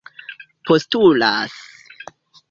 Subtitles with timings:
[0.67, 1.51] postulas